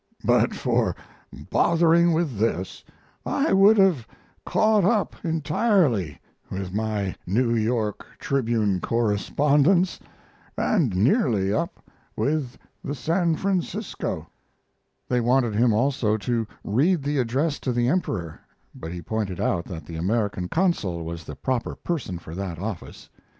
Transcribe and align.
But 0.23 0.55
for 0.55 0.95
bothering 1.31 2.11
with 2.13 2.39
this 2.39 2.83
I 3.23 3.53
would 3.53 3.77
have 3.77 4.07
caught 4.47 4.83
up 4.83 5.13
entirely 5.23 6.19
with 6.49 6.73
my 6.73 7.13
New 7.27 7.53
York 7.53 8.03
Tribune 8.17 8.79
correspondence 8.81 9.99
and 10.57 10.95
nearly 10.95 11.53
up 11.53 11.87
with 12.17 12.57
the 12.83 12.95
San 12.95 13.35
Francisco. 13.35 14.27
They 15.07 15.21
wanted 15.21 15.53
him 15.53 15.71
also 15.71 16.17
to 16.17 16.47
read 16.63 17.03
the 17.03 17.19
address 17.19 17.59
to 17.59 17.71
the 17.71 17.87
Emperor, 17.87 18.39
but 18.73 18.91
he 18.91 19.03
pointed 19.03 19.39
out 19.39 19.65
that 19.65 19.85
the 19.85 19.97
American 19.97 20.47
consul 20.49 21.05
was 21.05 21.25
the 21.25 21.35
proper 21.35 21.75
person 21.75 22.17
for 22.17 22.33
that 22.33 22.57
office. 22.57 23.07